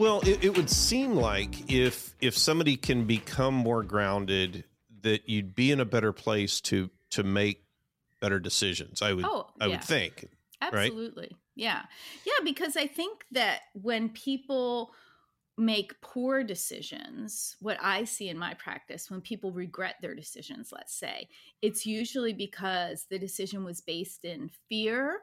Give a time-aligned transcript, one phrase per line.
[0.00, 4.64] Well, it, it would seem like if if somebody can become more grounded,
[5.02, 7.62] that you'd be in a better place to to make
[8.18, 9.02] better decisions.
[9.02, 9.72] I would Oh, I yeah.
[9.72, 10.26] would think.
[10.62, 11.36] Absolutely.
[11.54, 11.82] Yeah.
[12.24, 14.94] Yeah, because I think that when people
[15.58, 20.94] make poor decisions, what I see in my practice, when people regret their decisions, let's
[20.94, 21.28] say,
[21.60, 25.20] it's usually because the decision was based in fear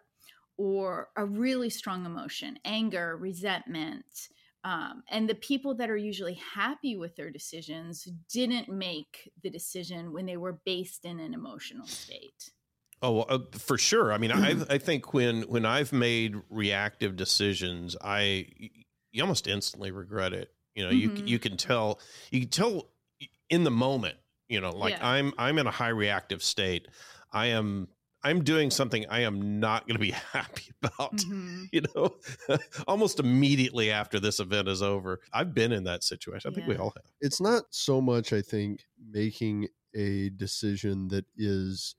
[0.55, 4.29] or a really strong emotion, anger, resentment.
[4.63, 10.11] Um, and the people that are usually happy with their decisions didn't make the decision
[10.11, 12.51] when they were based in an emotional state.
[13.01, 14.11] Oh, uh, for sure.
[14.11, 18.47] I mean, I I think when when I've made reactive decisions, I
[19.11, 20.51] you almost instantly regret it.
[20.75, 21.17] You know, Mhm.
[21.19, 21.99] you you can tell
[22.31, 22.89] you can tell
[23.49, 24.17] in the moment.
[24.49, 25.07] You know, like Yeah.
[25.07, 26.87] I'm I'm in a high reactive state.
[27.31, 27.89] I am
[28.27, 31.15] I'm doing something I am not going to be happy about.
[31.17, 31.67] Mhm.
[31.71, 32.15] You know,
[32.87, 35.19] almost immediately after this event is over.
[35.33, 36.51] I've been in that situation.
[36.51, 37.05] I think we all have.
[37.21, 41.95] it's not so much i think making a decision that is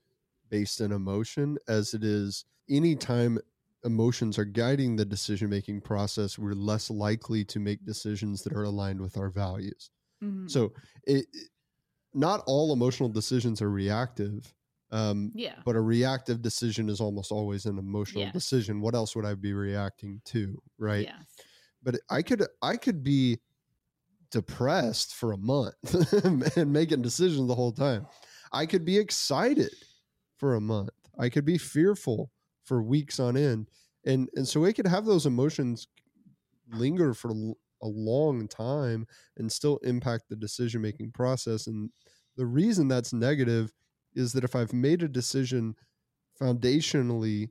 [0.49, 3.37] based in emotion as it is anytime
[3.83, 8.63] emotions are guiding the decision making process we're less likely to make decisions that are
[8.63, 9.89] aligned with our values
[10.23, 10.49] Mhm.
[10.51, 10.73] so
[11.05, 11.49] it, it-
[12.13, 14.53] not all emotional decisions are reactive
[14.91, 15.55] um, yeah.
[15.65, 19.53] but a reactive decision is almost always an emotional decision what else would i be
[19.53, 21.19] reacting to right Yeah.
[21.83, 23.39] but I could I could be
[24.31, 28.05] depressed for a month and making decisions the whole time.
[28.51, 29.71] I could be excited
[30.37, 30.89] for a month.
[31.17, 32.31] I could be fearful
[32.63, 33.69] for weeks on end.
[34.05, 35.87] And and so it could have those emotions
[36.73, 37.31] linger for
[37.81, 39.07] a long time
[39.37, 41.89] and still impact the decision making process and
[42.37, 43.71] the reason that's negative
[44.19, 45.75] is that if I've made a decision
[46.39, 47.49] foundationally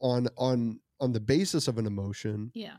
[0.00, 2.76] on on on the basis of an emotion Yeah.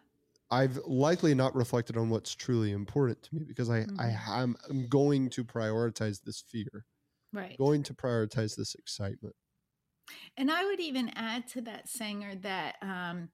[0.50, 4.28] I've likely not reflected on what's truly important to me because I, I Mhm.
[4.28, 6.86] am I'm going to prioritize this fear,
[7.32, 7.58] Right.
[7.58, 9.36] going to prioritize this excitement.
[10.36, 13.30] And I would even add to that, Sanger, that um,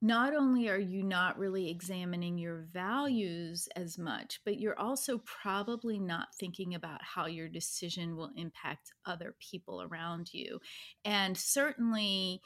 [0.00, 5.98] not only are you not really examining your values as much, but you're also probably
[5.98, 10.60] not thinking about how your decision will impact other people around you.
[11.04, 12.40] And certainly,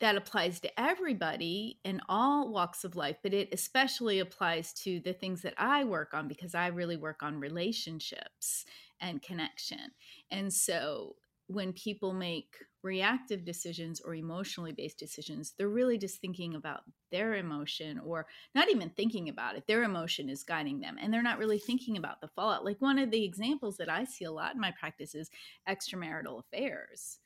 [0.00, 5.12] that applies to everybody in all walks of life, but it especially applies to the
[5.12, 8.64] things that I work on because I really work on relationships
[8.98, 9.92] and connection.
[10.30, 11.16] And so
[11.50, 17.34] when people make reactive decisions or emotionally based decisions, they're really just thinking about their
[17.34, 19.66] emotion or not even thinking about it.
[19.66, 22.64] Their emotion is guiding them and they're not really thinking about the fallout.
[22.64, 25.28] Like one of the examples that I see a lot in my practice is
[25.68, 27.18] extramarital affairs.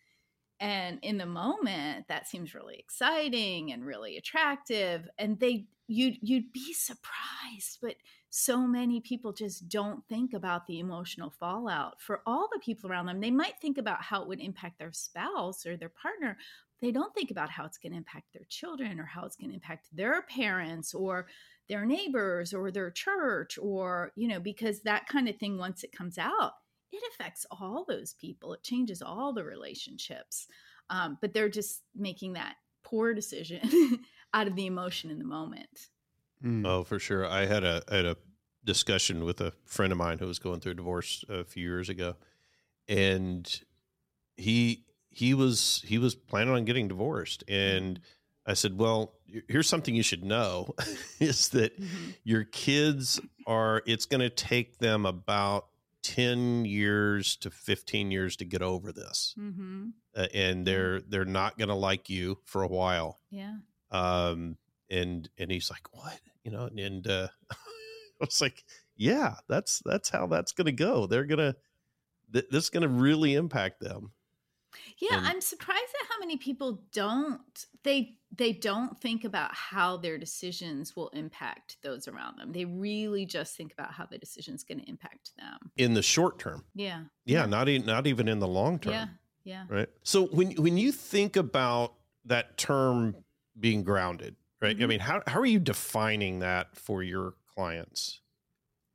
[0.58, 5.06] And in the moment, that seems really exciting and really attractive.
[5.18, 7.97] And they you'd you'd be surprised, but
[8.31, 13.06] so many people just don't think about the emotional fallout for all the people around
[13.06, 13.21] them.
[13.21, 16.37] They might think about how it would impact their spouse or their partner.
[16.81, 19.50] They don't think about how it's going to impact their children or how it's going
[19.50, 21.28] to impact their parents or
[21.69, 25.93] their neighbors or their church or, you know, because that kind of thing, once it
[25.93, 26.53] comes out,
[26.93, 28.53] it affects all those people.
[28.53, 30.47] It changes all the relationships.
[30.91, 33.61] Um, but they're just making that poor decision
[34.34, 35.89] out of the emotion in the moment.
[36.45, 36.67] Mm.
[36.67, 37.27] Oh, for sure.
[37.27, 38.17] I had a I had a
[38.65, 41.89] discussion with a friend of mine who was going through a divorce a few years
[41.89, 42.17] ago,
[42.89, 43.61] and
[44.37, 48.00] he he was he was planning on getting divorced, and
[48.47, 49.15] I said, "Well,
[49.49, 50.75] here's something you should know:
[51.21, 52.15] is that Mhm.
[52.25, 53.83] your kids are.
[53.87, 55.69] It's going to take them about."
[56.07, 59.87] 10 years to 15 years to get over this Mm-hmm.
[60.15, 63.54] uh, and they're they're not going to like you for a while Yeah.
[63.94, 64.56] Um
[64.91, 67.54] and and he's like what you know and, and uh i
[68.20, 68.64] was like
[68.96, 71.54] yeah that's that's how that's gonna go they're gonna
[72.32, 74.10] th- this is gonna really impact them
[74.98, 77.41] Yeah, And- I'm surprised at how many people don't
[77.84, 82.50] they they don't think about how their decisions will impact those around them.
[82.50, 85.70] They really just think about how the decision's going to impact them.
[85.76, 87.04] in the short term Yeah.
[87.24, 89.06] yeah, not even not even in the long term Yeah.
[89.44, 89.64] Yeah.
[89.68, 91.94] right so when when you think about
[92.24, 93.14] that term
[93.59, 94.77] being grounded, right?
[94.83, 94.89] I Mhm.
[94.89, 98.21] mean, how how are you defining that for your clients?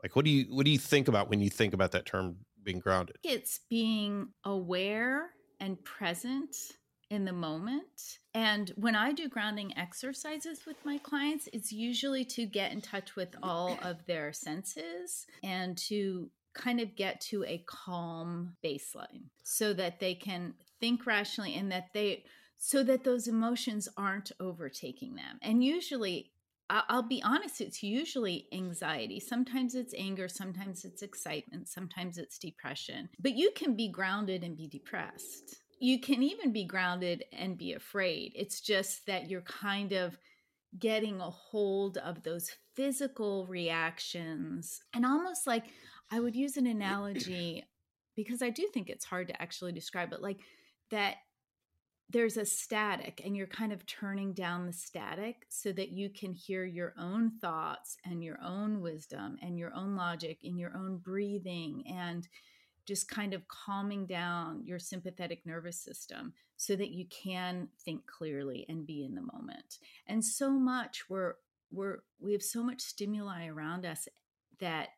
[0.04, 2.46] Like, what do you what do you think about when you think about that term
[2.64, 3.18] being grounded?
[3.24, 6.56] It's being aware and present
[7.10, 8.20] in the moment.
[8.34, 13.16] And when I do grounding exercises with my clients, it's usually to get in touch
[13.16, 19.74] with all of their senses and to kind of get to a calm baseline so
[19.74, 22.26] that they can think rationally and that they
[22.60, 25.40] so that those emotions aren't overtaking them.
[25.42, 26.32] And usually
[26.72, 29.20] I'll be honest, it's usually anxiety.
[29.20, 33.10] Sometimes it's anger, sometimes it's excitement, sometimes it's depression.
[33.20, 35.56] But you can be grounded and be depressed.
[35.80, 38.34] You can even be grounded and be afraid.
[38.36, 40.20] It's just that you're kind of
[40.78, 45.66] getting a hold of those physical reactions and almost like
[46.12, 47.68] I would use an analogy
[48.16, 50.38] because I do think it's hard to actually describe it like
[50.92, 51.16] that
[52.10, 56.34] there's a static and you're kind of turning down the static so that you can
[56.34, 60.98] hear your own thoughts and your own wisdom and your own logic and your own
[60.98, 62.28] breathing and
[62.88, 68.66] just kind of calming down your sympathetic nervous system so that you can think clearly
[68.68, 69.78] and be in the moment.
[70.08, 71.36] And so much we're
[71.72, 74.08] we're we have so much stimuli around us
[74.60, 74.90] that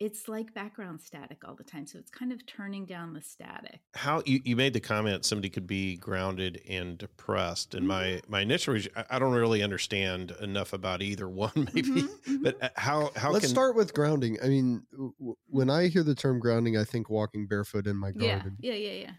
[0.00, 1.86] it's like background static all the time.
[1.86, 3.80] So it's kind of turning down the static.
[3.94, 8.40] How you, you made the comment somebody could be grounded and depressed, and my my
[8.40, 12.02] initial re- I- I don't really understand enough about either one, maybe.
[12.02, 12.42] Mhm, mhm.
[12.42, 14.38] But uh, how how Let's can start with grounding.
[14.42, 17.96] I mean, w- w- when I hear the term grounding, I think walking barefoot in
[17.96, 18.56] my garden.
[18.60, 19.12] yeah yeah yeah yeah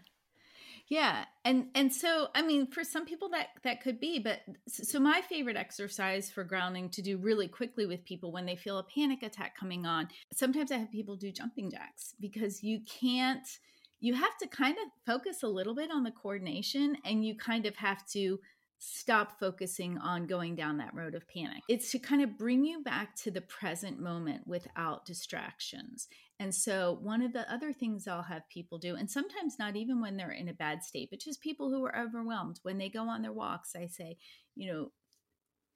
[1.44, 5.20] and and so i mean for some people that that could be but so my
[5.28, 9.22] favorite exercise for grounding to do really quickly with people when they feel a panic
[9.22, 13.58] attack coming on sometimes i have people do jumping jacks because you can't
[14.00, 17.66] you have to kind of focus a little bit on the coordination and you kind
[17.66, 18.38] of have to
[18.78, 21.62] stop focusing on going down that road of panic.
[21.68, 26.08] It's to kind of bring you back to the present moment without distractions.
[26.38, 30.00] And so, one of the other things I'll have people do, and sometimes not even
[30.00, 33.08] when they're in a bad state, but just people who are overwhelmed, when they go
[33.08, 34.18] on their walks, I say,
[34.54, 34.92] you know,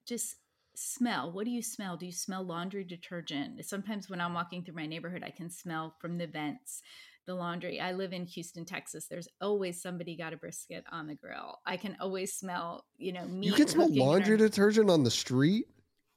[0.07, 0.37] just
[0.75, 1.33] smell.
[1.33, 1.97] What do you smell?
[1.97, 3.65] Do you smell laundry detergent?
[3.65, 6.83] Sometimes when I'm walking through my neighborhood, I can smell from the vents
[7.27, 7.81] the laundry.
[7.81, 9.07] I live in Houston, Texas.
[9.07, 11.59] There's always somebody got a brisket on the grill.
[11.65, 13.47] I can always smell, you know, meat.
[13.47, 15.67] You can smell laundry detergent on the street.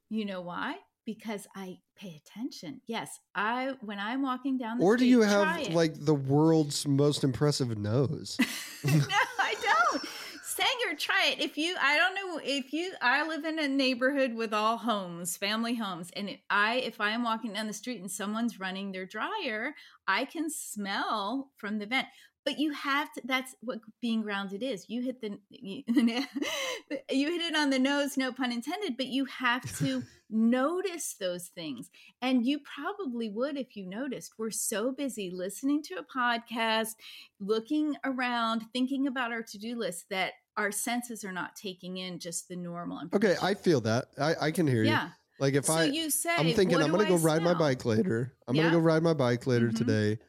[0.09, 0.75] You know why?
[1.05, 2.81] Because I pay attention.
[2.87, 7.23] Yes, I when I'm walking down the Or do you have like the world's most
[7.23, 8.37] impressive nose?
[8.85, 9.01] no,
[9.39, 10.03] I don't.
[10.43, 11.41] Sanger, try it.
[11.41, 15.35] If you, I don't know if you, I live in a neighborhood with all homes,
[15.35, 18.91] family homes, and if I, if I am walking down the street and someone's running
[18.91, 19.73] their dryer,
[20.07, 22.07] I can smell from the vent.
[22.45, 23.21] But you have to.
[23.23, 24.85] That's what being grounded is.
[24.89, 25.83] You hit the, you,
[27.09, 28.97] you hit it on the nose, no pun intended.
[28.97, 31.89] But you have to notice those things,
[32.21, 34.33] and you probably would if you noticed.
[34.37, 36.95] We're so busy listening to a podcast
[37.39, 42.19] looking around, thinking about our to do list that our senses are not taking in
[42.19, 43.01] just the normal.
[43.13, 43.35] Okay.
[43.41, 44.05] I feel that.
[44.19, 44.89] I, I can hear you.
[44.91, 45.09] yeah.
[45.39, 47.85] Like if so I, you say, I'm thinking I'm gonna go I ride my bike
[47.85, 48.33] later.
[48.47, 48.63] I'm Yeah.
[48.63, 49.77] gonna go ride my bike later Mhm.
[49.77, 50.19] today.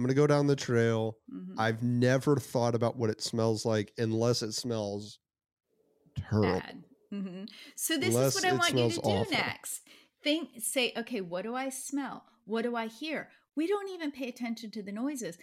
[0.00, 1.18] I'm gonna go down the trail.
[1.28, 1.58] Mhm.
[1.58, 5.18] I've never thought about what it smells like unless it smells
[6.16, 6.62] terrible.
[6.62, 6.84] Bad.
[7.10, 7.44] hmm
[7.76, 9.30] So this Unless is what I want you to do awful.
[9.30, 9.82] next.
[10.22, 12.26] Think, say, okay, what do I smell?
[12.44, 13.30] What do I hear?
[13.56, 15.38] We don't even pay attention to the noises.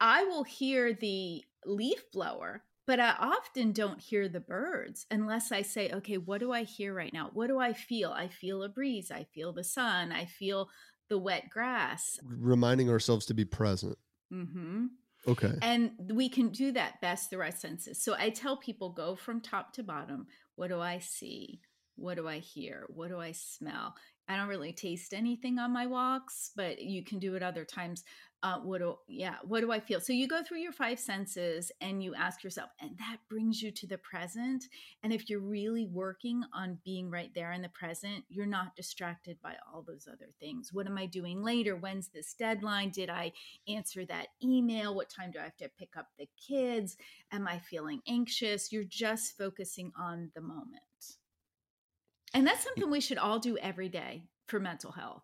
[0.00, 5.62] I will hear the leaf blower, but I often don't hear the birds unless I
[5.62, 7.30] say, okay, what do I hear right now?
[7.32, 8.12] What do I feel?
[8.12, 9.10] I feel a breeze.
[9.10, 10.12] I feel the sun.
[10.12, 10.70] I feel
[11.08, 12.18] the wet grass.
[12.24, 13.98] Reminding ourselves to be present.
[14.32, 14.86] Mm-hmm.
[15.26, 15.54] Okay.
[15.62, 18.02] And we can do that best through our senses.
[18.02, 20.26] So I tell people go from top to bottom.
[20.56, 21.60] What do I see?
[21.96, 22.86] What do I hear?
[22.88, 23.94] What do I smell?
[24.28, 28.04] I don't really taste anything on my walks, but you can do it other times.
[28.44, 29.36] Uh, what do yeah?
[29.42, 30.02] What do I feel?
[30.02, 33.70] So you go through your five senses and you ask yourself, and that brings you
[33.70, 34.64] to the present.
[35.02, 39.38] And if you're really working on being right there in the present, you're not distracted
[39.42, 40.74] by all those other things.
[40.74, 41.74] What am I doing later?
[41.74, 42.90] When's this deadline?
[42.90, 43.32] Did I
[43.66, 44.94] answer that email?
[44.94, 46.98] What time do I have to pick up the kids?
[47.32, 48.70] Am I feeling anxious?
[48.70, 50.82] You're just focusing on the moment.
[52.34, 55.22] And that's something we should all do every day for mental health,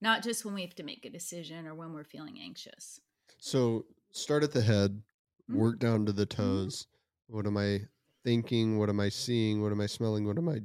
[0.00, 3.00] not just when we have to make a decision or when we're feeling anxious.
[3.38, 5.02] So start at the head,
[5.50, 5.54] Mhm.
[5.56, 6.86] work down to the toes.
[7.26, 7.82] What am I
[8.24, 8.78] thinking?
[8.78, 9.62] What am I seeing?
[9.62, 10.24] What am I smelling?
[10.26, 10.60] What am I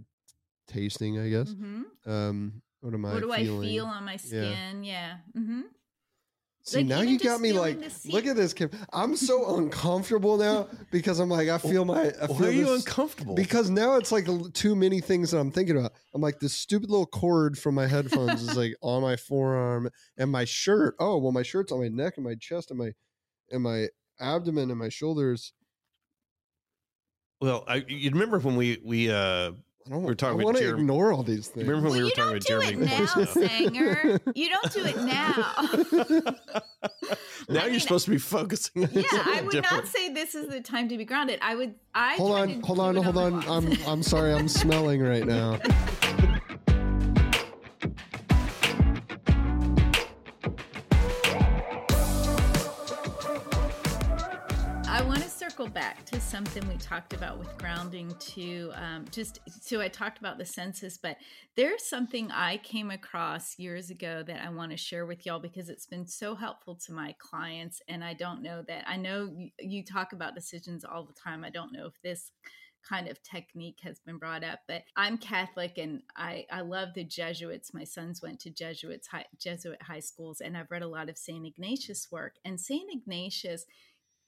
[0.68, 1.20] tasting?
[1.20, 1.54] I guess.
[1.54, 1.86] Mhm.
[2.08, 3.14] Um, what am I?
[3.14, 3.60] What do feeling?
[3.60, 4.84] I feel on my skin?
[4.84, 5.20] Yeah.
[5.34, 5.62] hmm
[6.66, 8.70] See, Like, now you got me like, look at this, Kim.
[8.94, 12.04] I'm so uncomfortable now because I'm like, I feel my.
[12.22, 13.36] I feel Why are you this- uncomfortable?
[13.36, 15.92] Because now it's like too many things that I'm thinking about.
[16.14, 20.32] I'm like, this stupid little cord from my headphones is like on my forearm and
[20.32, 20.96] my shirt.
[21.00, 22.94] Oh, well, my shirt's on my neck and my chest and my
[23.52, 23.88] and my
[24.22, 25.52] abdomen and my shoulders.
[27.42, 29.52] well, I, you remember when we we uh
[29.86, 31.68] I don't We're talking I about want to Jeremy- ignore all these things.
[31.68, 32.86] remember when Well, we were you talking don't about do Jeremy?
[32.86, 34.20] it now, Sanger.
[34.34, 36.34] You don't do it now.
[37.50, 38.84] now I you're mean, supposed to be focusing.
[38.86, 39.84] On yeah, I would different.
[39.84, 41.40] not say this is the time to be grounded.
[41.42, 41.76] I would.
[41.94, 43.44] I hold on, hold on, hold my on.
[43.50, 44.32] I'm I'm sorry.
[44.34, 45.60] I'm smelling right now.
[55.54, 60.18] circle back to something we talked about with grounding to um, just so I talked
[60.18, 61.18] about the senses, but
[61.56, 65.70] there's something I came across years ago that I want to share with y'all because
[65.70, 67.84] it's been so helpful to my clients.
[67.88, 71.44] And I don't know that I know you, you talk about decisions all the time.
[71.44, 72.32] I don't know if this
[72.84, 77.04] kind of technique has been brought up but i'm catholic and i i love the
[77.06, 81.08] jesuits my sons went to jesuits high, jesuit high schools and i've read a lot
[81.08, 83.66] of saint ignatius work and saint ignatius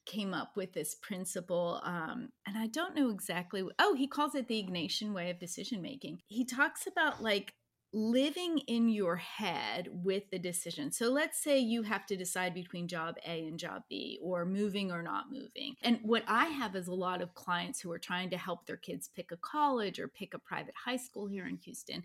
[0.05, 4.47] came up with this principle um, and i don't know exactly oh he calls it
[4.47, 7.53] the ignatian way of decision making he talks about like
[7.95, 10.91] living in your head with the decision.
[10.91, 14.91] So let's say you have to decide between job a and job b or moving
[14.91, 15.75] or not moving.
[15.81, 18.75] And what i have is a lot of clients who are trying to help their
[18.75, 22.03] kids pick a college or pick a private high school here in houston.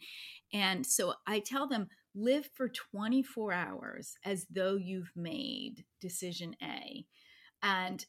[0.52, 7.04] And so i tell them live for 24 hours as though you've made decision a
[7.62, 8.04] and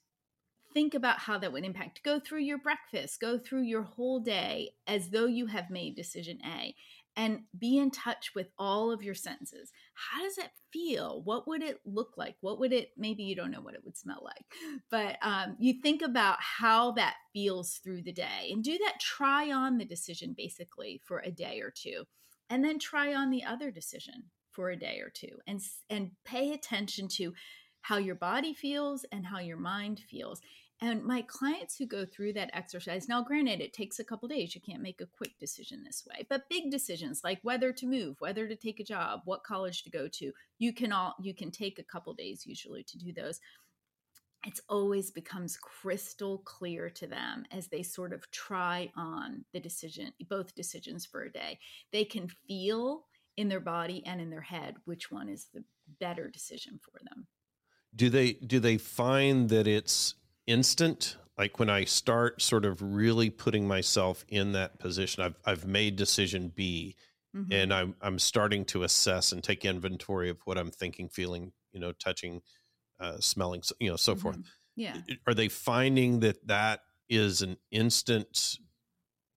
[0.74, 2.03] think about how that would impact.
[2.03, 6.39] Go through your breakfast, go through your whole day as though you have made decision
[6.46, 6.75] A
[7.17, 9.72] and be in touch with all of your senses.
[9.93, 11.22] How does it feel?
[11.25, 12.36] What would it look like?
[12.39, 14.46] What would it, maybe you don't know what it would smell like,
[14.89, 19.00] but um, you think about how that feels through the day and do that.
[19.01, 22.05] Try on the decision basically for a day or two,
[22.50, 26.51] and then try on the other decision for a day or two and, and pay
[26.51, 27.34] attention to
[27.81, 30.41] how your body feels and how your mind feels.
[30.83, 34.55] And my clients who go through that exercise, now granted, it takes a couple days.
[34.55, 38.15] You can't make a quick decision this way, but big decisions like whether to move,
[38.19, 41.51] whether to take a job, what college to go to, you can all you can
[41.51, 43.39] take a couple days usually to do those.
[44.43, 50.11] It's always becomes crystal clear to them as they sort of try on the decision,
[50.29, 51.59] both decisions for a day.
[51.91, 53.05] They can feel
[53.38, 55.63] in their body and in their head which one is the
[56.00, 57.27] better decision for them.
[57.95, 60.15] Do they do they find that it's
[60.48, 65.65] instant like when i start sort of really putting myself in that position i've i've
[65.65, 66.95] made decision b
[67.36, 67.48] Mhm.
[67.51, 71.79] and i'm i'm starting to assess and take inventory of what i'm thinking feeling you
[71.79, 72.41] know touching
[73.00, 74.45] uh smelling you know so forth Mhm.
[74.75, 75.01] Yeah.
[75.27, 78.57] are they finding that that is an instant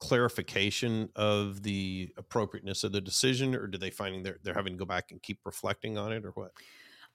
[0.01, 4.79] clarification of the appropriateness of the decision or do they finding they're, they're having to
[4.79, 6.53] go back and keep reflecting on it or what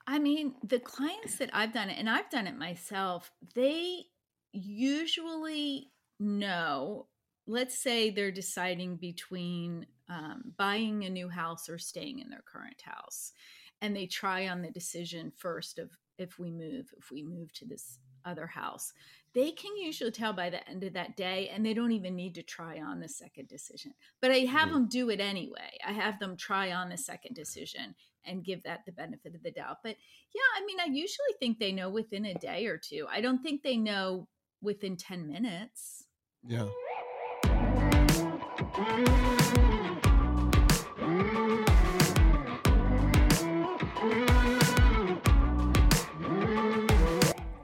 [0.08, 4.06] I mean, the clients that I've done it, and I've done it myself, they
[4.52, 7.08] usually know.
[7.48, 12.82] Let's say they're deciding between um, buying a new house or staying in their current
[12.84, 13.32] house,
[13.82, 17.66] and they try on the decision first of if we move, if we move to
[17.66, 18.94] this other house.
[19.34, 22.34] They can usually tell by the end of that day, and they don't even need
[22.36, 23.94] to try on the second decision.
[24.22, 24.74] But I have Mhm.
[24.74, 25.78] them do it anyway.
[25.86, 29.52] I have them try on the second decision and give that the benefit of the
[29.52, 29.78] doubt.
[29.84, 29.98] But
[30.34, 33.08] yeah, I mean, I usually think they know within a day or two.
[33.10, 34.28] I don't think they know
[34.62, 36.06] within 10 minutes.
[36.44, 36.70] Yeah.